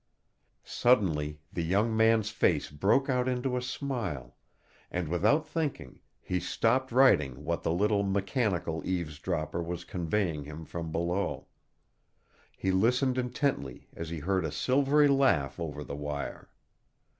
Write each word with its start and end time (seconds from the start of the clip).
Suddenly 0.63 1.41
the 1.53 1.61
young 1.61 1.95
man's 1.95 2.31
face 2.31 2.71
broke 2.71 3.07
out 3.07 3.27
into 3.27 3.55
a 3.55 3.61
smile 3.61 4.35
and 4.89 5.07
without 5.07 5.45
thinking 5.47 5.99
he 6.19 6.39
stopped 6.39 6.91
writing 6.91 7.43
what 7.45 7.61
the 7.61 7.69
little 7.71 8.01
mechanical 8.01 8.81
eavesdropper 8.83 9.61
was 9.61 9.83
conveying 9.83 10.43
him 10.43 10.65
from 10.65 10.91
below. 10.91 11.45
He 12.57 12.71
listened 12.71 13.19
intently 13.19 13.89
as 13.95 14.09
he 14.09 14.17
heard 14.17 14.43
a 14.43 14.51
silvery 14.51 15.07
laugh 15.07 15.59
over 15.59 15.83
the 15.83 15.95
wire. 15.95 16.49